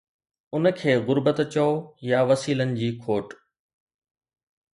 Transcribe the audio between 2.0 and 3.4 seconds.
يا وسيلن جي کوٽ.